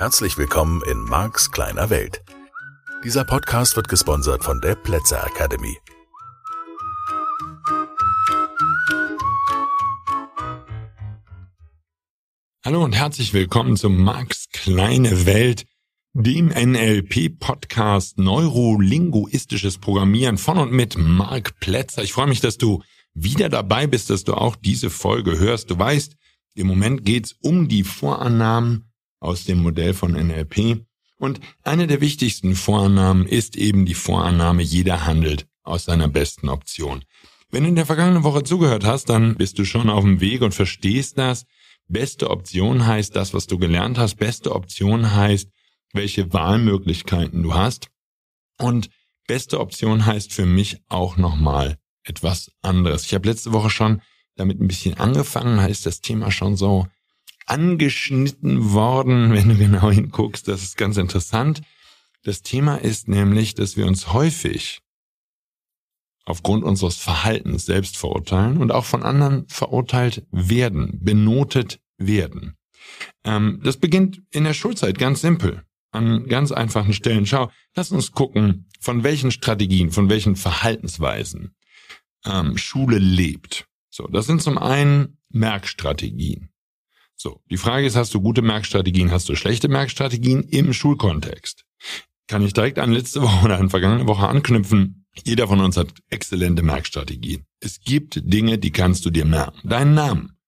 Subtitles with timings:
[0.00, 2.22] Herzlich willkommen in Marks kleiner Welt.
[3.04, 5.76] Dieser Podcast wird gesponsert von der Plätzer Academy.
[12.64, 15.66] Hallo und herzlich willkommen zum Marks kleine Welt,
[16.14, 22.02] dem NLP-Podcast Neurolinguistisches Programmieren von und mit Mark Plätzer.
[22.02, 22.82] Ich freue mich, dass du
[23.12, 25.70] wieder dabei bist, dass du auch diese Folge hörst.
[25.70, 26.16] Du weißt,
[26.54, 28.89] im Moment geht's um die Vorannahmen
[29.20, 30.84] aus dem Modell von NLP.
[31.18, 37.04] Und eine der wichtigsten Vorannahmen ist eben die Vorannahme, jeder handelt aus seiner besten Option.
[37.50, 40.40] Wenn du in der vergangenen Woche zugehört hast, dann bist du schon auf dem Weg
[40.42, 41.44] und verstehst das.
[41.88, 44.16] Beste Option heißt das, was du gelernt hast.
[44.16, 45.50] Beste Option heißt,
[45.92, 47.88] welche Wahlmöglichkeiten du hast.
[48.58, 48.90] Und
[49.26, 53.04] beste Option heißt für mich auch nochmal etwas anderes.
[53.04, 54.00] Ich habe letzte Woche schon
[54.36, 56.86] damit ein bisschen angefangen, da ist das Thema schon so
[57.50, 60.48] angeschnitten worden, wenn du genau hinguckst.
[60.48, 61.62] Das ist ganz interessant.
[62.22, 64.80] Das Thema ist nämlich, dass wir uns häufig
[66.24, 72.56] aufgrund unseres Verhaltens selbst verurteilen und auch von anderen verurteilt werden, benotet werden.
[73.24, 77.26] Ähm, das beginnt in der Schulzeit ganz simpel, an ganz einfachen Stellen.
[77.26, 81.54] Schau, lass uns gucken, von welchen Strategien, von welchen Verhaltensweisen
[82.24, 83.66] ähm, Schule lebt.
[83.88, 86.50] So, das sind zum einen Merkstrategien.
[87.22, 91.66] So, die Frage ist, hast du gute Merkstrategien, hast du schlechte Merkstrategien im Schulkontext?
[92.28, 95.04] Kann ich direkt an letzte Woche oder an vergangene Woche anknüpfen?
[95.22, 97.44] Jeder von uns hat exzellente Merkstrategien.
[97.60, 99.68] Es gibt Dinge, die kannst du dir merken.
[99.68, 100.38] Deinen Namen.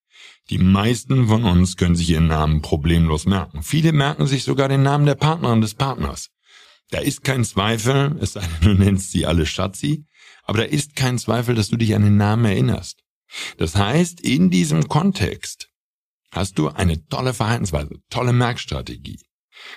[0.48, 3.62] Die meisten von uns können sich ihren Namen problemlos merken.
[3.62, 6.30] Viele merken sich sogar den Namen der Partnerin des Partners.
[6.88, 10.06] Da ist kein Zweifel, es sei denn, du nennst sie alle Schatzi,
[10.44, 13.00] aber da ist kein Zweifel, dass du dich an den Namen erinnerst.
[13.58, 15.68] Das heißt, in diesem Kontext
[16.32, 19.20] hast du eine tolle Verhaltensweise, tolle Merkstrategie.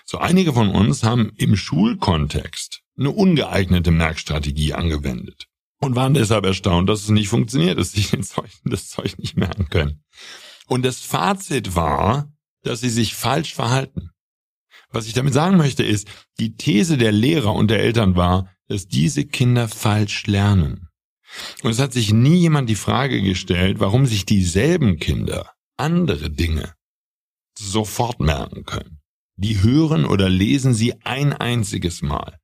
[0.06, 5.48] So einige von uns haben im Schulkontext eine ungeeignete Merkstrategie angewendet
[5.80, 8.08] und waren deshalb erstaunt, dass es nicht funktioniert, dass sie
[8.64, 10.04] das Zeug nicht merken können.
[10.68, 12.32] Und das Fazit war,
[12.64, 14.10] dass sie sich falsch verhalten.
[14.90, 16.08] Was ich damit sagen möchte ist,
[16.40, 20.88] die These der Lehrer und der Eltern war, dass diese Kinder falsch lernen.
[21.64, 26.74] Und es hat sich nie jemand die Frage gestellt, warum sich dieselben Kinder andere Dinge
[27.58, 29.00] sofort merken können.
[29.38, 32.40] Die hören oder lesen sie ein einziges Mal.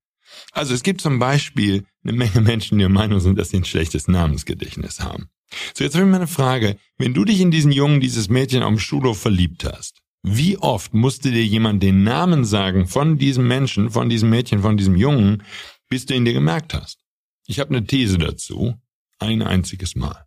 [0.52, 3.66] Also es gibt zum Beispiel eine Menge Menschen, die der Meinung sind, dass sie ein
[3.66, 5.30] schlechtes Namensgedächtnis haben.
[5.74, 6.78] So, jetzt habe ich mal eine Frage.
[6.98, 11.32] Wenn du dich in diesen Jungen, dieses Mädchen am Schulhof verliebt hast, wie oft musste
[11.32, 15.44] dir jemand den Namen sagen von diesem Menschen, von diesem Mädchen, von diesem Jungen,
[15.90, 17.00] bis du ihn dir gemerkt hast?
[17.48, 18.76] Ich habe eine These dazu.
[19.20, 20.26] Ein einziges Mal.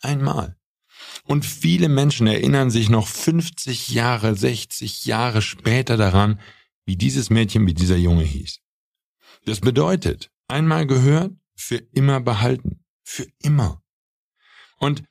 [0.00, 0.56] Einmal.
[1.24, 6.40] Und viele Menschen erinnern sich noch 50 Jahre, 60 Jahre später daran,
[6.86, 8.60] wie dieses Mädchen, wie dieser Junge hieß.
[9.46, 12.84] Das bedeutet, einmal gehört, für immer behalten.
[13.02, 13.82] Für immer.
[14.78, 15.02] Und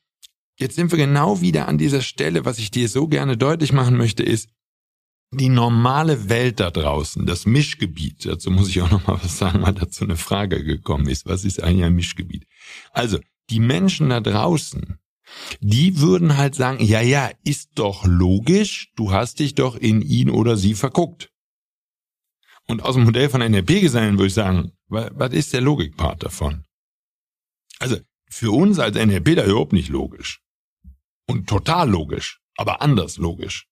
[0.57, 3.97] jetzt sind wir genau wieder an dieser Stelle, was ich dir so gerne deutlich machen
[3.97, 4.49] möchte, ist,
[5.31, 9.63] die normale Welt da draußen, das Mischgebiet, dazu muss ich auch noch mal was sagen,
[9.63, 11.25] weil dazu eine Frage gekommen ist.
[11.25, 12.45] Was ist eigentlich ein Mischgebiet?
[12.91, 14.99] Also, die Menschen da draußen,
[15.59, 20.29] die würden halt sagen, ja, ja, ist doch logisch, du hast dich doch in ihn
[20.29, 21.29] oder sie verguckt.
[22.67, 26.65] Und aus dem Modell von NLP-Gesellen würde ich sagen, was ist der Logikpart davon?
[27.79, 27.97] Also,
[28.29, 30.41] für uns als NLP da überhaupt nicht logisch.
[31.27, 33.67] Und total logisch, aber anders logisch.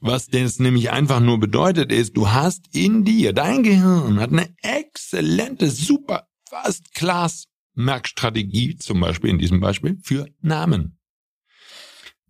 [0.00, 4.52] Was das nämlich einfach nur bedeutet ist, du hast in dir, dein Gehirn hat eine
[4.62, 7.44] exzellente, super, fast class
[7.74, 10.98] Merkstrategie, zum Beispiel in diesem Beispiel, für Namen.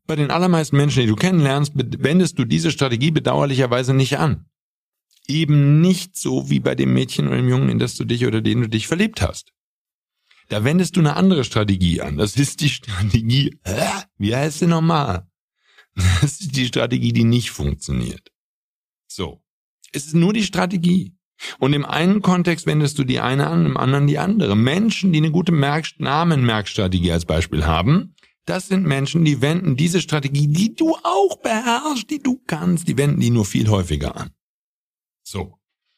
[0.06, 4.46] Bei den allermeisten Menschen, die du kennenlernst, wendest du diese Strategie bedauerlicherweise nicht an.
[5.28, 8.40] Eben nicht so wie bei dem Mädchen oder dem Jungen, in das du dich oder
[8.40, 9.52] den du dich verliebt hast.
[10.48, 12.16] Da wendest du eine andere Strategie an.
[12.16, 13.56] Das ist die Strategie,
[14.18, 15.28] wie heißt sie nochmal?
[15.94, 18.32] Das ist die Strategie, die nicht funktioniert.
[19.06, 19.42] So.
[19.92, 21.14] Es ist nur die Strategie.
[21.58, 24.56] Und im einen Kontext wendest du die eine an, im anderen die andere.
[24.56, 28.14] Menschen, die eine gute Merk Namenmerkstrategie als Beispiel haben,
[28.46, 32.98] das sind Menschen, die wenden diese Strategie, die du auch beherrschst, die du kannst, die
[32.98, 34.30] wenden die nur viel häufiger an.
[35.22, 35.56] So.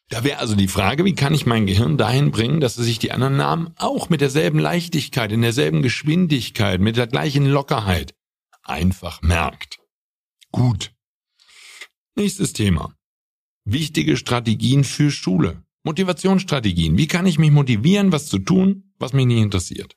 [0.09, 2.99] Da wäre also die Frage, wie kann ich mein Gehirn dahin bringen, dass es sich
[2.99, 8.15] die anderen Namen auch mit derselben Leichtigkeit, in derselben Geschwindigkeit, mit der gleichen Lockerheit
[8.63, 9.79] einfach merkt.
[10.51, 10.93] Gut.
[12.15, 12.95] Nächstes Thema.
[13.65, 15.63] Wichtige Strategien für Schule.
[15.85, 16.97] Motivationsstrategien.
[16.97, 19.97] Wie kann ich mich motivieren, was zu tun, was mich nicht interessiert?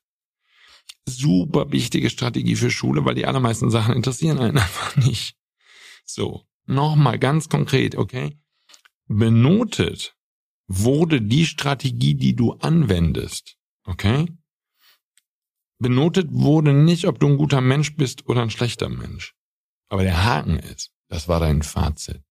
[1.07, 5.37] Super wichtige Strategie für Schule, weil die allermeisten Sachen interessieren einen einfach nicht.
[6.05, 6.45] So.
[6.65, 8.39] nochmal ganz konkret, okay?
[9.07, 10.15] Benotet
[10.67, 14.27] wurde die Strategie, die du anwendest, okay?
[15.77, 19.35] Benotet wurde nicht, ob du ein guter Mensch bist oder ein schlechter Mensch.
[19.87, 22.23] Aber der Haken ist, das war dein Fazit.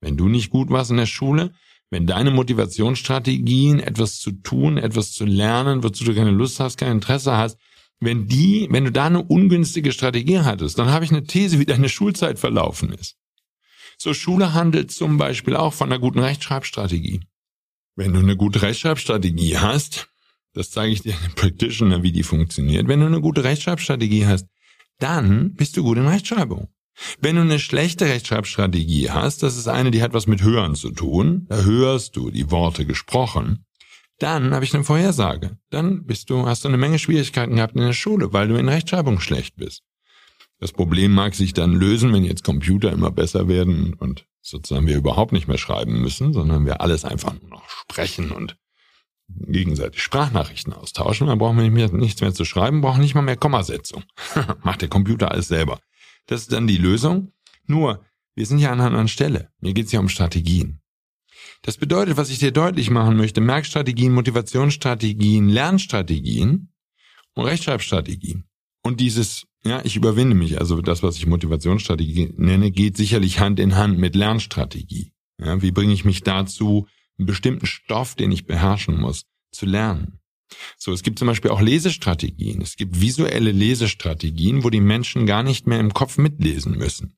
[0.00, 1.52] Wenn du nicht gut warst in der Schule,
[1.90, 6.92] wenn deine Motivationsstrategien, etwas zu tun, etwas zu lernen, wozu du keine Lust hast, kein
[6.92, 7.58] Interesse hast,
[7.98, 11.66] wenn die, wenn du da eine ungünstige Strategie hattest, dann habe ich eine These, wie
[11.66, 13.16] deine Schulzeit verlaufen ist.
[13.98, 17.20] So Schule handelt zum Beispiel auch von einer guten Rechtschreibstrategie.
[17.96, 20.08] Wenn du eine gute Rechtschreibstrategie hast,
[20.54, 22.88] das zeige ich dir in Practitioner, wie die funktioniert.
[22.88, 24.46] Wenn du eine gute Rechtschreibstrategie hast,
[24.98, 26.68] dann bist du gut in Rechtschreibung.
[27.20, 30.90] Wenn du eine schlechte Rechtschreibstrategie hast, das ist eine, die hat was mit Hören zu
[30.90, 33.64] tun, da hörst du die Worte gesprochen,
[34.18, 35.58] dann habe ich eine Vorhersage.
[35.70, 38.68] Dann bist du, hast du eine Menge Schwierigkeiten gehabt in der Schule, weil du in
[38.68, 39.82] Rechtschreibung schlecht bist.
[40.58, 44.96] Das Problem mag sich dann lösen, wenn jetzt Computer immer besser werden und sozusagen wir
[44.96, 48.56] überhaupt nicht mehr schreiben müssen, sondern wir alles einfach nur noch sprechen und
[49.28, 51.28] gegenseitig Sprachnachrichten austauschen.
[51.28, 54.04] Dann brauchen wir nichts mehr zu schreiben, brauchen nicht mal mehr Kommasetzung.
[54.62, 55.80] Macht der Computer alles selber.
[56.30, 57.32] Das ist dann die Lösung.
[57.66, 58.04] Nur,
[58.36, 59.50] wir sind ja an einer anderen Stelle.
[59.58, 60.80] Mir geht es ja um Strategien.
[61.62, 66.72] Das bedeutet, was ich dir deutlich machen möchte, Merkstrategien, Motivationsstrategien, Lernstrategien
[67.34, 68.44] und Rechtschreibstrategien.
[68.84, 73.58] Und dieses, ja, ich überwinde mich, also das, was ich Motivationsstrategie nenne, geht sicherlich Hand
[73.58, 75.12] in Hand mit Lernstrategie.
[75.36, 76.86] Ja, wie bringe ich mich dazu,
[77.18, 80.19] einen bestimmten Stoff, den ich beherrschen muss, zu lernen?
[80.76, 82.60] So, es gibt zum Beispiel auch Lesestrategien.
[82.60, 87.16] Es gibt visuelle Lesestrategien, wo die Menschen gar nicht mehr im Kopf mitlesen müssen.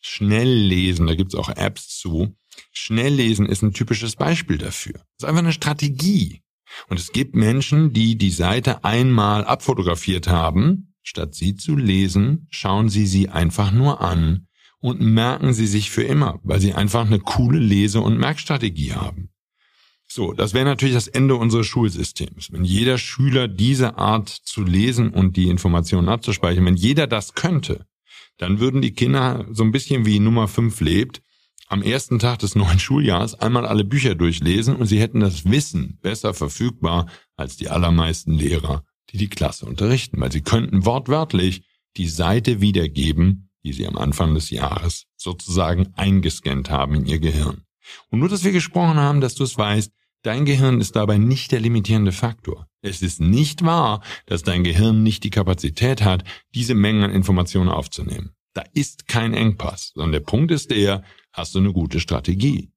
[0.00, 2.36] Schnell lesen, da gibt's auch Apps zu.
[2.72, 4.94] Schnelllesen ist ein typisches Beispiel dafür.
[4.94, 6.42] Das ist einfach eine Strategie.
[6.88, 10.94] Und es gibt Menschen, die die Seite einmal abfotografiert haben.
[11.02, 14.48] Statt sie zu lesen, schauen sie sie einfach nur an
[14.80, 19.30] und merken sie sich für immer, weil sie einfach eine coole Lese- und Merkstrategie haben.
[20.16, 22.50] So, das wäre natürlich das Ende unseres Schulsystems.
[22.50, 27.84] Wenn jeder Schüler diese Art zu lesen und die Informationen abzuspeichern, wenn jeder das könnte,
[28.38, 31.20] dann würden die Kinder so ein bisschen wie Nummer 5 lebt,
[31.68, 35.98] am ersten Tag des neuen Schuljahres einmal alle Bücher durchlesen und sie hätten das Wissen
[36.00, 41.66] besser verfügbar als die allermeisten Lehrer, die die Klasse unterrichten, weil sie könnten wortwörtlich
[41.98, 47.66] die Seite wiedergeben, die sie am Anfang des Jahres sozusagen eingescannt haben in ihr Gehirn.
[48.08, 49.92] Und nur, dass wir gesprochen haben, dass du es weißt,
[50.22, 52.68] dein Gehirn ist dabei nicht der limitierende Faktor.
[52.82, 56.24] Es ist nicht wahr, dass dein Gehirn nicht die Kapazität hat,
[56.54, 58.32] diese Mengen an Informationen aufzunehmen.
[58.54, 61.02] Da ist kein Engpass, sondern der Punkt ist der,
[61.32, 62.70] hast du eine gute Strategie.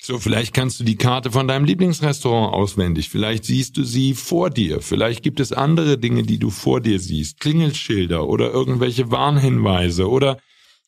[0.00, 4.48] So, vielleicht kannst du die Karte von deinem Lieblingsrestaurant auswendig, vielleicht siehst du sie vor
[4.48, 10.08] dir, vielleicht gibt es andere Dinge, die du vor dir siehst, Klingelschilder oder irgendwelche Warnhinweise
[10.08, 10.38] oder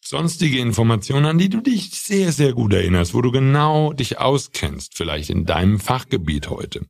[0.01, 4.97] sonstige Informationen, an die du dich sehr, sehr gut erinnerst, wo du genau dich auskennst,
[4.97, 6.87] vielleicht in deinem Fachgebiet heute.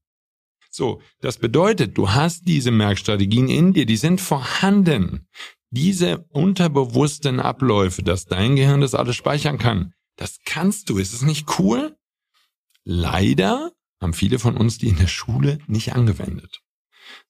[0.71, 5.27] So, das bedeutet, du hast diese Merkstrategien in dir, die sind vorhanden.
[5.71, 10.99] Diese unterbewussten Abläufe, dass dein Gehirn das alles speichern kann, das kannst du.
[10.99, 11.97] Ist es nicht cool?
[12.85, 16.61] Leider haben viele von uns die in der Schule nicht angewendet.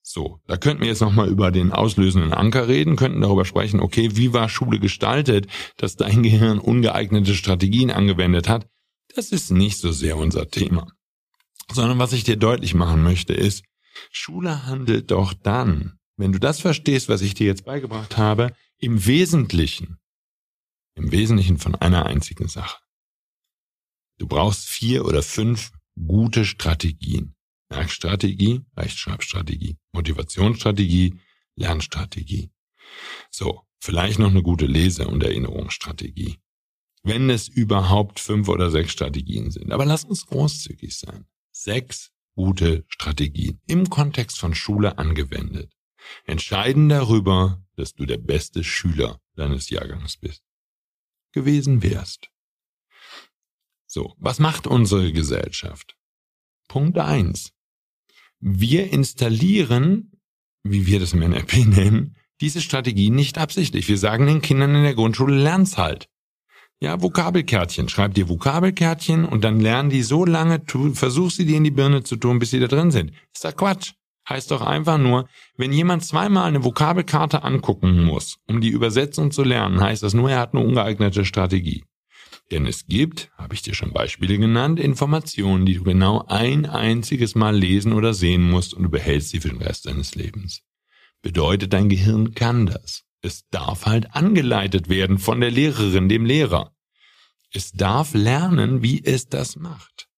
[0.01, 4.09] So, da könnten wir jetzt nochmal über den auslösenden Anker reden, könnten darüber sprechen, okay,
[4.13, 5.47] wie war Schule gestaltet,
[5.77, 8.67] dass dein Gehirn ungeeignete Strategien angewendet hat.
[9.15, 10.87] Das ist nicht so sehr unser Thema.
[11.71, 13.63] Sondern was ich dir deutlich machen möchte ist,
[14.11, 19.05] Schule handelt doch dann, wenn du das verstehst, was ich dir jetzt beigebracht habe, im
[19.05, 19.97] Wesentlichen,
[20.95, 22.77] im Wesentlichen von einer einzigen Sache.
[24.17, 27.35] Du brauchst vier oder fünf gute Strategien.
[27.71, 31.19] Merkstrategie, Rechtschreibstrategie, Motivationsstrategie,
[31.55, 32.51] Lernstrategie.
[33.29, 36.37] So, vielleicht noch eine gute Lese- und Erinnerungsstrategie.
[37.03, 39.71] Wenn es überhaupt fünf oder sechs Strategien sind.
[39.71, 41.25] Aber lass uns großzügig sein.
[41.51, 45.71] Sechs gute Strategien im Kontext von Schule angewendet
[46.25, 50.43] entscheiden darüber, dass du der beste Schüler deines Jahrgangs bist.
[51.31, 52.29] Gewesen wärst.
[53.87, 55.97] So, was macht unsere Gesellschaft?
[56.67, 57.53] Punkt eins:
[58.41, 60.11] wir installieren,
[60.63, 63.87] wie wir das im NLP nennen, diese Strategie nicht absichtlich.
[63.87, 66.07] Wir sagen den Kindern in der Grundschule, lern's halt.
[66.81, 67.89] Ja, Vokabelkärtchen.
[67.89, 71.71] Schreib dir Vokabelkärtchen und dann lernen die so lange, tu, versuch sie dir in die
[71.71, 73.11] Birne zu tun, bis sie da drin sind.
[73.33, 73.93] Ist doch Quatsch.
[74.27, 79.43] Heißt doch einfach nur, wenn jemand zweimal eine Vokabelkarte angucken muss, um die Übersetzung zu
[79.43, 81.83] lernen, heißt das nur, er hat eine ungeeignete Strategie.
[82.51, 87.33] Denn es gibt, habe ich dir schon Beispiele genannt, Informationen, die du genau ein einziges
[87.33, 90.61] Mal lesen oder sehen musst und du behältst sie für den Rest deines Lebens.
[91.21, 93.03] Bedeutet, dein Gehirn kann das.
[93.21, 96.75] Es darf halt angeleitet werden von der Lehrerin, dem Lehrer.
[97.53, 100.09] Es darf lernen, wie es das macht.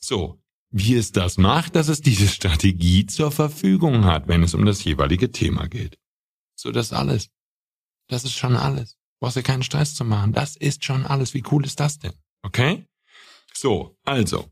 [0.00, 4.64] So, wie es das macht, dass es diese Strategie zur Verfügung hat, wenn es um
[4.64, 5.98] das jeweilige Thema geht.
[6.54, 7.28] So, das alles.
[8.06, 8.97] Das ist schon alles.
[9.20, 10.32] Brauchst dir keinen Stress zu machen.
[10.32, 11.34] Das ist schon alles.
[11.34, 12.12] Wie cool ist das denn?
[12.42, 12.86] Okay?
[13.54, 14.50] So, also.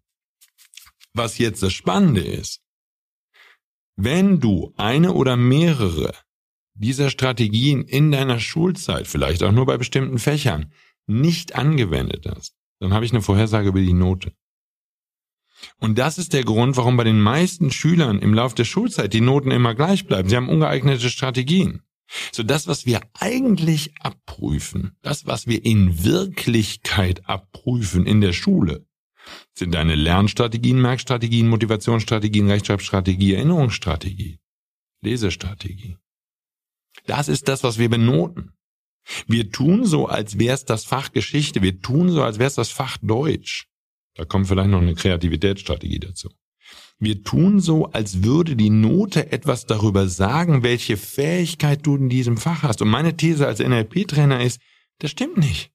[1.13, 2.61] Was jetzt das Spannende ist,
[3.97, 6.13] wenn du eine oder mehrere
[6.75, 10.73] dieser Strategien in deiner Schulzeit, vielleicht auch nur bei bestimmten Fächern,
[11.07, 14.33] nicht angewendet hast, dann habe ich eine Vorhersage über die Note.
[15.79, 19.23] Und das ist der Grund, warum bei den meisten Schülern im Lauf der Schulzeit die
[19.23, 20.29] Noten immer gleich bleiben.
[20.29, 21.83] Sie haben ungeeignete Strategien.
[22.33, 28.87] So das, was wir eigentlich abprüfen, das, was wir in Wirklichkeit abprüfen in der Schule,
[29.55, 34.39] sind deine Lernstrategien, Merkstrategien, Motivationsstrategien, Rechtschreibstrategie, Erinnerungsstrategie,
[35.03, 35.97] Lesestrategie.
[37.07, 38.53] Das ist das, was wir benoten.
[39.27, 41.63] Wir tun so, als wäre es das Fach Geschichte.
[41.63, 43.69] Wir tun so, als wäre es das Fach Deutsch.
[44.15, 46.31] Da kommt vielleicht noch eine Kreativitätsstrategie dazu.
[46.99, 52.39] Wir tun so, als würde die Note etwas darüber sagen, welche Fähigkeit du in diesem
[52.39, 52.81] Fach hast.
[52.81, 54.61] Und meine These als NLP-Trainer ist,
[54.99, 55.71] das stimmt nicht.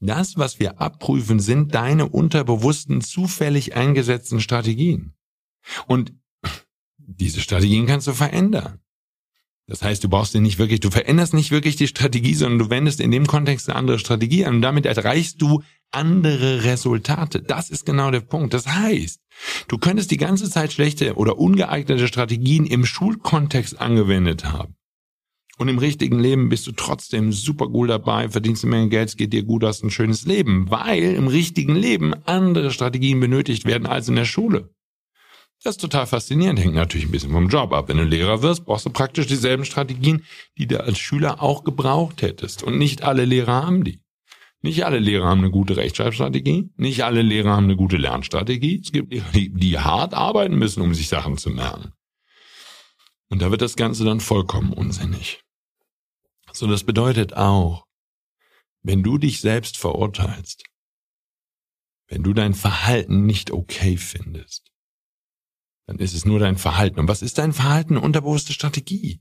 [0.00, 5.14] Das, was wir abprüfen, sind deine unterbewussten, zufällig eingesetzten Strategien.
[5.86, 6.12] Und
[6.98, 8.80] diese Strategien kannst du verändern.
[9.66, 12.70] Das heißt, du brauchst dir nicht wirklich, du veränderst nicht wirklich die Strategie, sondern du
[12.70, 17.40] wendest in dem Kontext eine andere Strategie an und damit erreichst du andere Resultate.
[17.40, 18.52] Das ist genau der Punkt.
[18.52, 19.20] Das heißt,
[19.68, 24.74] du könntest die ganze Zeit schlechte oder ungeeignete Strategien im Schulkontext angewendet haben.
[25.56, 29.16] Und im richtigen Leben bist du trotzdem super cool dabei, verdienst eine Menge Geld, es
[29.16, 33.86] geht dir gut, hast ein schönes Leben, weil im richtigen Leben andere Strategien benötigt werden
[33.86, 34.73] als in der Schule.
[35.64, 37.88] Das ist total faszinierend, hängt natürlich ein bisschen vom Job ab.
[37.88, 40.22] Wenn du Lehrer wirst, brauchst du praktisch dieselben Strategien,
[40.58, 42.62] die du als Schüler auch gebraucht hättest.
[42.62, 44.02] Und nicht alle Lehrer haben die.
[44.60, 46.68] Nicht alle Lehrer haben eine gute Rechtschreibstrategie.
[46.76, 48.82] Nicht alle Lehrer haben eine gute Lernstrategie.
[48.84, 51.94] Es gibt Lehrer, die, die hart arbeiten müssen, um sich Sachen zu merken.
[53.30, 55.40] Und da wird das Ganze dann vollkommen unsinnig.
[56.52, 57.86] So, das bedeutet auch,
[58.82, 60.64] wenn du dich selbst verurteilst,
[62.08, 64.73] wenn du dein Verhalten nicht okay findest,
[65.86, 66.98] dann ist es nur dein Verhalten.
[66.98, 67.96] Und was ist dein Verhalten?
[67.96, 69.20] Unterbewusste Strategie.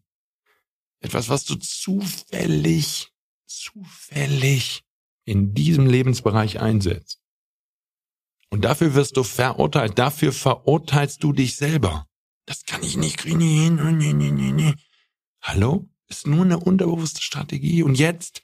[1.01, 3.11] Etwas, was du zufällig,
[3.45, 4.83] zufällig
[5.25, 7.19] in diesem Lebensbereich einsetzt.
[8.49, 9.97] Und dafür wirst du verurteilt.
[9.97, 12.07] Dafür verurteilst du dich selber.
[12.45, 13.37] Das kann ich nicht kriegen.
[13.37, 14.73] Nee, nee, nee, nee.
[15.41, 15.89] Hallo?
[16.07, 17.83] Ist nur eine unterbewusste Strategie.
[17.83, 18.42] Und jetzt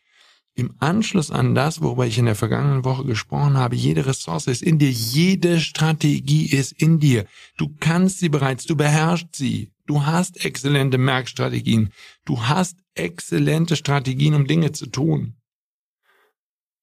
[0.59, 4.61] im Anschluss an das, worüber ich in der vergangenen Woche gesprochen habe, jede Ressource ist
[4.61, 7.25] in dir, jede Strategie ist in dir.
[7.57, 9.71] Du kannst sie bereits, du beherrschst sie.
[9.85, 11.89] Du hast exzellente Merkstrategien.
[12.25, 15.33] Du hast exzellente Strategien, um Dinge zu tun.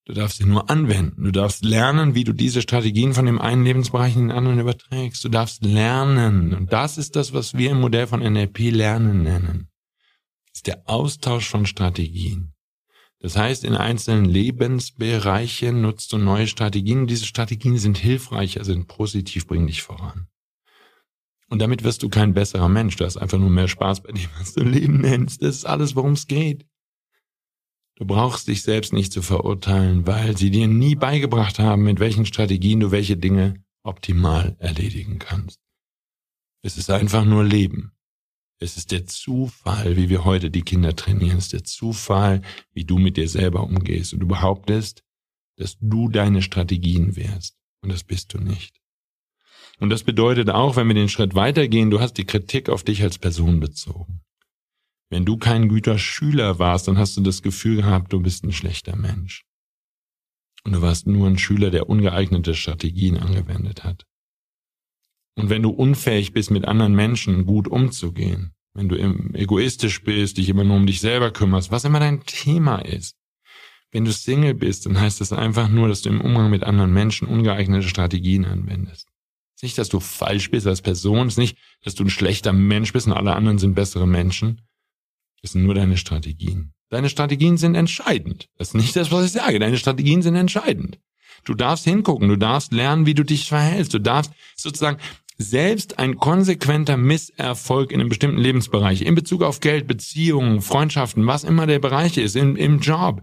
[0.07, 1.25] Du darfst sie nur anwenden.
[1.25, 5.25] Du darfst lernen, wie du diese Strategien von dem einen Lebensbereich in den anderen überträgst.
[5.25, 6.53] Du darfst lernen.
[6.55, 9.69] Und das ist das, was wir im Modell von NLP Lernen nennen.
[10.49, 12.56] Das ist der Austausch von Strategien.
[13.19, 17.07] Das heißt, in einzelnen Lebensbereichen nutzt du neue Strategien.
[17.07, 20.29] Diese Strategien sind hilfreich, also sind positiv, bringen dich voran.
[21.49, 22.97] Und damit wirst du kein besserer Mensch.
[22.97, 25.43] Du hast einfach nur mehr Spaß bei dem, was du Leben nennst.
[25.43, 26.67] Das ist alles, worum es geht.
[27.95, 32.27] Du brauchst dich selbst nicht zu verurteilen, weil sie dir nie beigebracht haben, mit welchen
[32.27, 35.61] Strategien du welche Dinge optimal erledigen kannst.
[36.63, 37.96] Es ist einfach nur Leben.
[38.59, 41.39] Es ist der Zufall, wie wir heute die Kinder trainieren.
[41.39, 44.15] Es ist der Zufall, wie du mit dir selber umgehst.
[44.15, 45.03] Und du behauptest,
[45.57, 47.57] dass du deine Strategien wärst.
[47.83, 48.81] Und das bist du nicht.
[49.79, 53.03] Und das bedeutet auch, wenn wir den Schritt weitergehen, du hast die Kritik auf dich
[53.03, 54.23] als Person bezogen.
[55.11, 58.53] Wenn du kein guter Schüler warst, dann hast du das Gefühl gehabt, du bist ein
[58.53, 59.45] schlechter Mensch.
[60.65, 64.05] Und du warst nur ein Schüler, der ungeeignete Strategien angewendet hat.
[65.37, 68.97] Und wenn du unfähig bist, mit anderen Menschen gut umzugehen, wenn du
[69.35, 73.17] egoistisch bist, dich immer nur um dich selber kümmerst, was immer dein Thema ist,
[73.93, 76.93] wenn du Single bist, dann heißt das einfach nur, dass du im Umgang mit anderen
[76.93, 79.09] Menschen ungeeignete Strategien anwendest.
[79.55, 82.11] Es ist nicht, dass du falsch bist als Person, es ist nicht, dass du ein
[82.11, 84.63] schlechter Mensch bist und alle anderen sind bessere Menschen.
[85.43, 86.73] Es sind nur deine Strategien.
[86.89, 88.49] Deine Strategien sind entscheidend.
[88.57, 89.59] Das ist nicht das, was ich sage.
[89.59, 90.99] Deine Strategien sind entscheidend.
[91.45, 93.95] Du darfst hingucken, du darfst lernen, wie du dich verhältst.
[93.95, 94.99] Du darfst sozusagen
[95.39, 101.45] selbst ein konsequenter Misserfolg in einem bestimmten Lebensbereich, in Bezug auf Geld, Beziehungen, Freundschaften, was
[101.45, 103.23] immer der Bereich ist, im, im Job,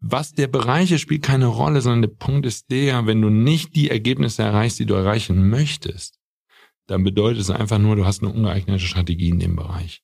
[0.00, 3.74] was der Bereich ist, spielt keine Rolle, sondern der Punkt ist der, wenn du nicht
[3.74, 6.18] die Ergebnisse erreichst, die du erreichen möchtest,
[6.86, 10.02] dann bedeutet es einfach nur, du hast eine ungeeignete Strategie in dem Bereich.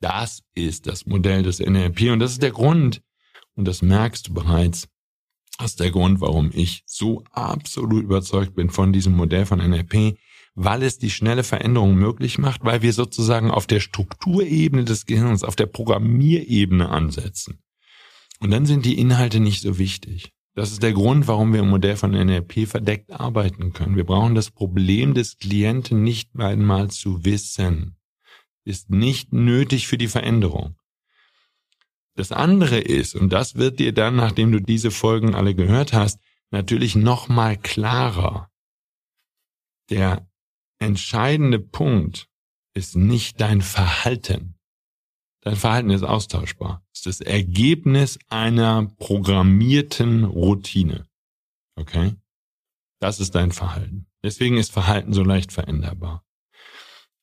[0.00, 3.02] Das ist das Modell des NLP und das ist der Grund,
[3.54, 4.86] und das merkst du bereits,
[5.58, 10.18] Das ist der Grund, warum ich so absolut überzeugt bin von diesem Modell von NLP,
[10.54, 15.44] weil es die schnelle Veränderung möglich macht, weil wir sozusagen auf der Strukturebene des Gehirns,
[15.44, 17.58] auf der Programmierebene ansetzen.
[18.40, 20.32] Und dann sind die Inhalte nicht so wichtig.
[20.54, 23.96] Das ist der Grund, warum wir im Modell von NLP verdeckt arbeiten können.
[23.96, 27.96] Wir brauchen das Problem des Klienten nicht einmal zu wissen.
[28.64, 30.76] Ist nicht nötig für die Veränderung.
[32.16, 36.18] Das andere ist, und das wird dir dann, nachdem du diese Folgen alle gehört hast,
[36.50, 38.50] natürlich nochmal klarer.
[39.90, 40.26] Der
[40.78, 42.28] entscheidende Punkt
[42.74, 44.54] ist nicht dein Verhalten.
[45.42, 46.82] Dein Verhalten ist austauschbar.
[46.92, 51.06] Es ist das Ergebnis einer programmierten Routine.
[51.76, 52.16] Okay?
[52.98, 54.06] Das ist dein Verhalten.
[54.24, 56.25] Deswegen ist Verhalten so leicht veränderbar.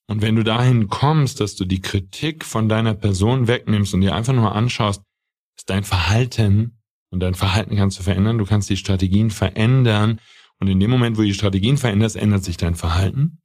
[0.10, 4.16] Und wenn du dahin kommst, dass du die Kritik von deiner Person wegnimmst und dir
[4.16, 5.02] einfach nur anschaust,
[5.58, 10.20] ist dein Verhalten und dein Verhalten kannst du verändern, du kannst die Strategien verändern
[10.60, 13.40] und in dem Moment, wo du die Strategien veränderst, ändert sich dein Verhalten,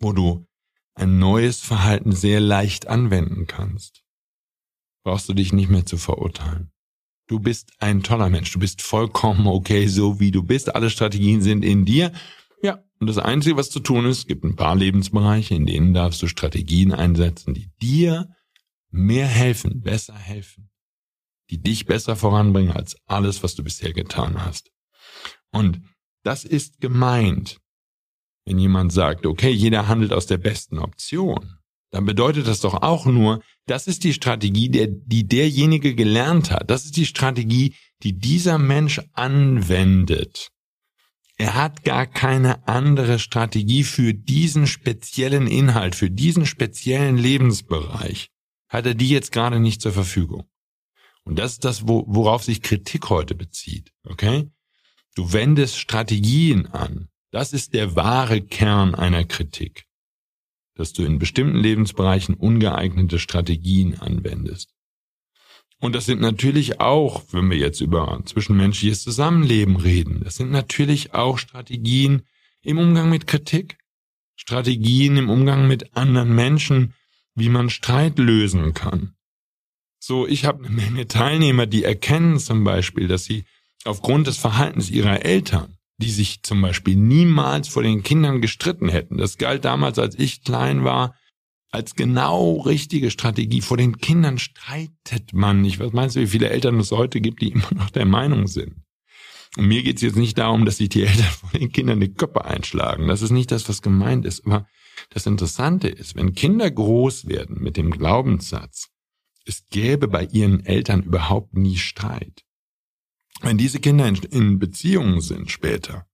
[0.00, 0.46] wo du
[0.94, 4.02] ein neues Verhalten sehr leicht anwenden kannst.
[5.04, 6.70] Brauchst du dich nicht mehr zu verurteilen.
[7.28, 10.74] Du bist ein toller Mensch, du bist vollkommen okay, so wie du bist.
[10.74, 12.12] Alle Strategien sind in dir
[12.62, 16.22] ja, und das Einzige, was zu tun ist, gibt ein paar Lebensbereiche, in denen darfst
[16.22, 18.28] du Strategien einsetzen, die dir
[18.90, 20.70] mehr helfen, besser helfen,
[21.50, 24.70] die dich besser voranbringen als alles, was du bisher getan hast.
[25.50, 25.80] Und
[26.22, 27.58] das ist gemeint,
[28.44, 31.58] wenn jemand sagt, okay, jeder handelt aus der besten Option,
[31.90, 36.70] dann bedeutet das doch auch nur, das ist die Strategie, der, die derjenige gelernt hat.
[36.70, 40.51] Das ist die Strategie, die dieser Mensch anwendet.
[41.36, 48.30] Er hat gar keine andere Strategie für diesen speziellen Inhalt, für diesen speziellen Lebensbereich.
[48.68, 50.44] Hat er die jetzt gerade nicht zur Verfügung.
[51.24, 53.92] Und das ist das, worauf sich Kritik heute bezieht.
[54.04, 54.50] Okay?
[55.14, 57.08] Du wendest Strategien an.
[57.30, 59.84] Das ist der wahre Kern einer Kritik.
[60.74, 64.71] Dass du in bestimmten Lebensbereichen ungeeignete Strategien anwendest.
[65.82, 71.12] Und das sind natürlich auch, wenn wir jetzt über zwischenmenschliches Zusammenleben reden, das sind natürlich
[71.12, 72.22] auch Strategien
[72.62, 73.78] im Umgang mit Kritik,
[74.36, 76.94] Strategien im Umgang mit anderen Menschen,
[77.34, 79.14] wie man Streit lösen kann.
[79.98, 83.44] So, ich habe eine Menge Teilnehmer, die erkennen zum Beispiel, dass sie
[83.84, 89.18] aufgrund des Verhaltens ihrer Eltern, die sich zum Beispiel niemals vor den Kindern gestritten hätten,
[89.18, 91.16] das galt damals, als ich klein war,
[91.72, 93.62] als genau richtige Strategie.
[93.62, 95.80] Vor den Kindern streitet man nicht.
[95.80, 98.76] Was meinst du, wie viele Eltern es heute gibt, die immer noch der Meinung sind?
[99.56, 102.44] Und mir geht's jetzt nicht darum, dass sich die Eltern vor den Kindern die Köpfe
[102.44, 103.08] einschlagen.
[103.08, 104.46] Das ist nicht das, was gemeint ist.
[104.46, 104.68] Aber
[105.10, 108.90] das Interessante ist, wenn Kinder groß werden mit dem Glaubenssatz,
[109.44, 112.44] es gäbe bei ihren Eltern überhaupt nie Streit.
[113.40, 116.06] Wenn diese Kinder in, Beziehungen sind später,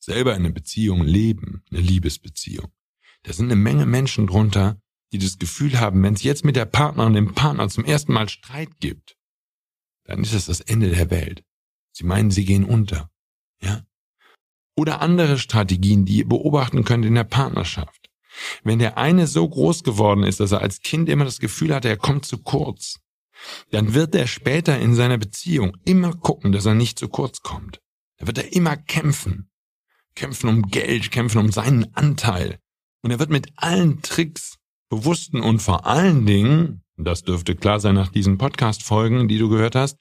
[0.00, 2.72] selber in einer Beziehung leben, eine Liebesbeziehung,
[3.22, 4.80] da sind eine Menge Menschen drunter,
[5.12, 8.28] die das Gefühl haben, wenn es jetzt mit der Partnerin dem Partner zum ersten Mal
[8.28, 9.16] Streit gibt,
[10.04, 11.44] dann ist es das Ende der Welt.
[11.92, 13.10] Sie meinen, sie gehen unter.
[13.60, 13.82] Ja?
[14.76, 18.10] Oder andere Strategien, die ihr beobachten könnt in der Partnerschaft.
[18.62, 21.88] Wenn der eine so groß geworden ist, dass er als Kind immer das Gefühl hatte,
[21.88, 23.00] er kommt zu kurz,
[23.70, 27.80] dann wird er später in seiner Beziehung immer gucken, dass er nicht zu kurz kommt.
[28.18, 29.50] Da wird er immer kämpfen.
[30.14, 32.58] Kämpfen um Geld, kämpfen um seinen Anteil.
[33.02, 34.58] Und er wird mit allen Tricks
[34.88, 39.74] bewussten und vor allen Dingen, das dürfte klar sein nach diesen Podcast-Folgen, die du gehört
[39.74, 39.98] hast,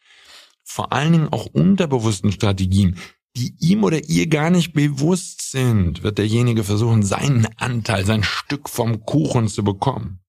[0.63, 2.98] vor allen Dingen auch unterbewussten Strategien,
[3.36, 8.69] die ihm oder ihr gar nicht bewusst sind, wird derjenige versuchen, seinen Anteil, sein Stück
[8.69, 10.19] vom Kuchen zu bekommen.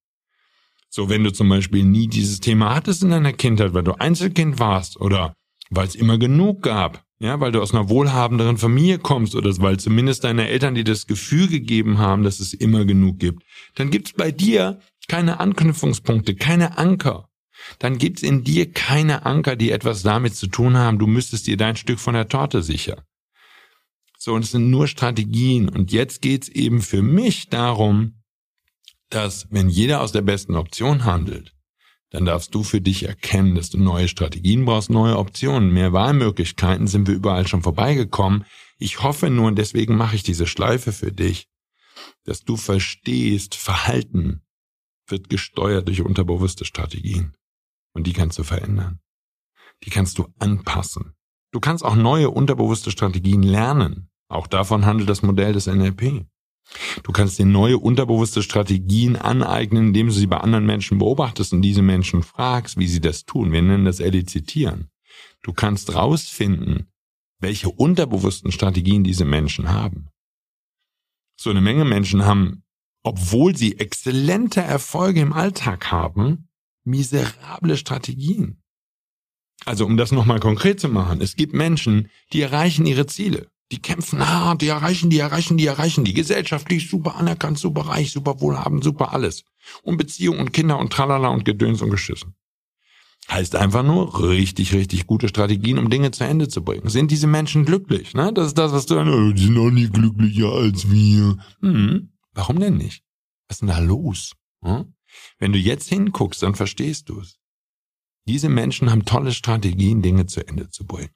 [0.88, 4.59] So, wenn du zum Beispiel nie dieses Thema hattest in deiner Kindheit, weil du Einzelkind
[4.59, 5.35] warst oder
[5.71, 9.79] weil es immer genug gab, ja, weil du aus einer wohlhabenderen Familie kommst oder weil
[9.79, 13.42] zumindest deine Eltern dir das Gefühl gegeben haben, dass es immer genug gibt,
[13.74, 17.29] dann gibt's bei dir keine Anknüpfungspunkte, keine Anker.
[17.79, 21.57] Dann gibt's in dir keine Anker, die etwas damit zu tun haben, du müsstest dir
[21.57, 23.00] dein Stück von der Torte sichern.
[24.18, 25.68] So, und es sind nur Strategien.
[25.68, 28.22] Und jetzt geht's eben für mich darum,
[29.09, 31.56] dass wenn jeder aus der besten Option handelt,
[32.11, 36.87] dann darfst du für dich erkennen, dass du neue Strategien brauchst, neue Optionen, mehr Wahlmöglichkeiten,
[36.87, 38.45] sind wir überall schon vorbeigekommen.
[38.79, 41.49] Ich hoffe nur, und deswegen mache ich diese Schleife für dich,
[42.25, 44.42] dass du verstehst, Verhalten
[45.09, 47.35] wird gesteuert durch unterbewusste Strategien.
[47.92, 49.01] Und die kannst du verändern.
[49.85, 51.14] Die kannst du anpassen.
[51.53, 54.11] Du kannst auch neue unterbewusste Strategien lernen.
[54.29, 56.27] Auch davon handelt das Modell des NLP.
[57.02, 61.62] Du kannst dir neue unterbewusste Strategien aneignen, indem du sie bei anderen Menschen beobachtest und
[61.62, 63.52] diese Menschen fragst, wie sie das tun.
[63.52, 64.90] Wir nennen das Elizitieren.
[65.42, 66.88] Du kannst rausfinden,
[67.38, 70.09] welche unterbewussten Strategien diese Menschen haben.
[71.38, 72.64] So eine Menge Menschen haben,
[73.02, 76.48] obwohl sie exzellente Erfolge im Alltag haben,
[76.85, 78.62] miserable Strategien.
[79.64, 83.50] Also um das nochmal konkret zu machen, es gibt Menschen, die erreichen ihre Ziele.
[83.72, 88.12] Die kämpfen hart, die erreichen, die erreichen, die erreichen, die gesellschaftlich super anerkannt, super reich,
[88.12, 89.44] super wohlhabend, super alles.
[89.83, 92.35] Und Beziehung und Kinder und Tralala und Gedöns und Geschissen.
[93.29, 96.88] Heißt einfach nur richtig, richtig gute Strategien, um Dinge zu Ende zu bringen.
[96.88, 98.14] Sind diese Menschen glücklich?
[98.14, 98.33] Ne?
[98.33, 101.37] Das ist das, was du dann, oh, die sind noch nie glücklicher als wir.
[101.61, 103.02] Hm, warum denn nicht?
[103.48, 104.33] Was ist denn da los?
[104.62, 104.94] Hm?
[105.38, 107.40] Wenn du jetzt hinguckst, dann verstehst du es.
[108.29, 111.11] Diese Menschen haben tolle Strategien, Dinge zu Ende zu bringen.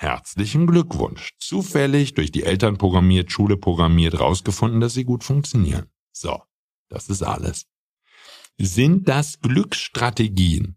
[0.00, 1.32] Herzlichen Glückwunsch.
[1.40, 5.90] Zufällig durch die Eltern programmiert, Schule programmiert, rausgefunden, dass sie gut funktionieren.
[6.12, 6.40] So.
[6.88, 7.66] Das ist alles.
[8.58, 10.76] Sind das Glücksstrategien?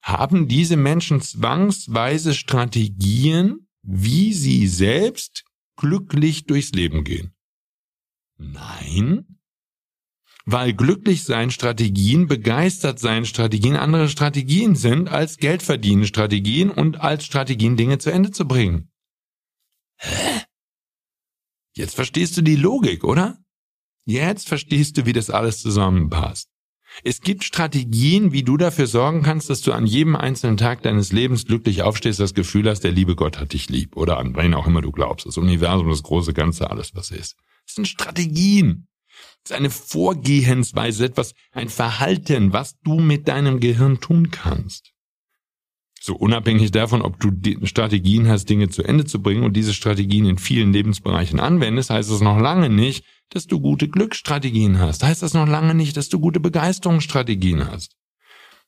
[0.00, 5.44] Haben diese Menschen zwangsweise Strategien, wie sie selbst
[5.76, 7.34] glücklich durchs Leben gehen?
[8.36, 9.39] Nein,
[10.44, 17.00] weil glücklich sein Strategien, begeistert sein Strategien andere Strategien sind als Geld verdienen Strategien und
[17.00, 18.90] als Strategien Dinge zu Ende zu bringen.
[19.96, 20.42] Hä?
[21.74, 23.38] Jetzt verstehst du die Logik, oder?
[24.04, 26.48] Jetzt verstehst du, wie das alles zusammenpasst.
[27.04, 31.12] Es gibt Strategien, wie du dafür sorgen kannst, dass du an jedem einzelnen Tag deines
[31.12, 33.96] Lebens glücklich aufstehst, das Gefühl hast, der liebe Gott hat dich lieb.
[33.96, 35.26] Oder an wen auch immer du glaubst.
[35.26, 37.36] Das Universum, das große Ganze, alles was ist.
[37.66, 38.88] Das sind Strategien.
[39.42, 44.92] Das ist eine Vorgehensweise, etwas, ein Verhalten, was du mit deinem Gehirn tun kannst.
[46.02, 47.30] So unabhängig davon, ob du
[47.66, 52.10] Strategien hast, Dinge zu Ende zu bringen und diese Strategien in vielen Lebensbereichen anwendest, heißt
[52.10, 55.02] es noch lange nicht, dass du gute Glücksstrategien hast.
[55.02, 57.96] Heißt das noch lange nicht, dass du gute Begeisterungsstrategien hast.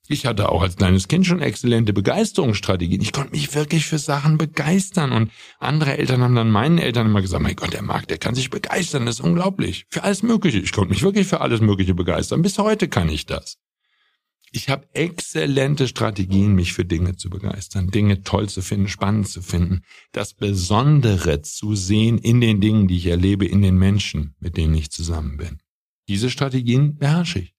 [0.08, 3.00] Ich hatte auch als kleines Kind schon exzellente Begeisterungsstrategien.
[3.00, 5.12] Ich konnte mich wirklich für Sachen begeistern.
[5.12, 8.34] Und andere Eltern haben dann meinen Eltern immer gesagt, mein Gott, der Marc, der kann
[8.34, 9.06] sich begeistern.
[9.06, 9.86] Das ist unglaublich.
[9.90, 10.58] Für alles Mögliche.
[10.58, 12.42] Ich konnte mich wirklich für alles Mögliche begeistern.
[12.42, 13.58] Bis heute kann ich das.
[14.54, 19.40] Ich habe exzellente Strategien, mich für Dinge zu begeistern, Dinge toll zu finden, spannend zu
[19.40, 19.80] finden,
[20.12, 24.74] das Besondere zu sehen in den Dingen, die ich erlebe, in den Menschen, mit denen
[24.74, 25.60] ich zusammen bin.
[26.06, 27.51] Diese Strategien beherrsche ich.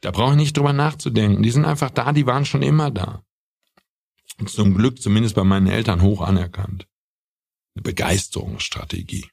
[0.00, 1.42] Da brauche ich nicht drüber nachzudenken.
[1.42, 3.22] Die sind einfach da, die waren schon immer da.
[4.38, 6.86] Und zum Glück zumindest bei meinen Eltern hoch anerkannt.
[7.74, 9.26] Eine Begeisterungsstrategie.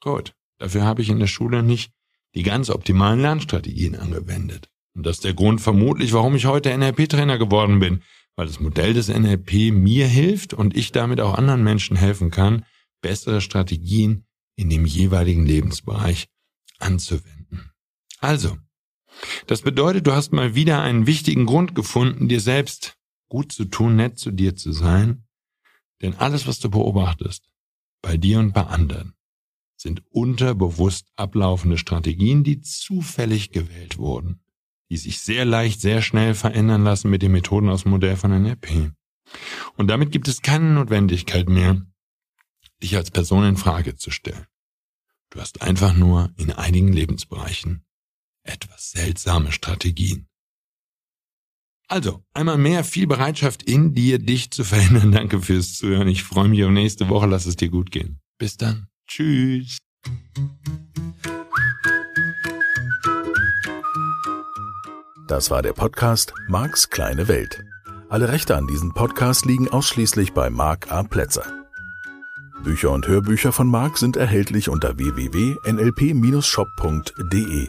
[0.00, 1.92] Gut, dafür habe ich in der Schule nicht
[2.34, 4.68] die ganz optimalen Lernstrategien angewendet.
[4.94, 8.02] Und das ist der Grund vermutlich, warum ich heute NLP-Trainer geworden bin,
[8.36, 12.64] weil das Modell des NLP mir hilft und ich damit auch anderen Menschen helfen kann,
[13.00, 16.28] bessere Strategien in dem jeweiligen Lebensbereich
[16.78, 17.72] anzuwenden.
[18.18, 18.58] Also,
[19.46, 22.96] das bedeutet, du hast mal wieder einen wichtigen Grund gefunden, dir selbst
[23.28, 25.24] gut zu tun, nett zu dir zu sein.
[26.02, 27.48] Denn alles, was du beobachtest,
[28.02, 29.14] bei dir und bei anderen,
[29.76, 34.40] sind unterbewusst ablaufende Strategien, die zufällig gewählt wurden,
[34.90, 38.30] die sich sehr leicht, sehr schnell verändern lassen mit den Methoden aus dem Modell von
[38.30, 38.92] NLP.
[39.76, 41.80] Und damit gibt es keine Notwendigkeit mehr,
[42.82, 44.46] dich als Person in Frage zu stellen.
[45.30, 47.84] Du hast einfach nur in einigen Lebensbereichen
[48.44, 50.26] etwas seltsame Strategien.
[51.88, 55.10] Also, einmal mehr viel Bereitschaft in dir, dich zu verändern.
[55.12, 56.06] Danke fürs Zuhören.
[56.06, 57.26] Ich freue mich auf nächste Woche.
[57.26, 58.20] Lass es dir gut gehen.
[58.38, 58.86] Bis dann.
[59.08, 59.78] Tschüss.
[65.26, 67.64] Das war der Podcast Marks kleine Welt.
[68.08, 71.02] Alle Rechte an diesem Podcast liegen ausschließlich bei Mark A.
[71.02, 71.60] Plätzer.
[72.62, 77.68] Bücher und Hörbücher von Mark sind erhältlich unter www.nlp-shop.de.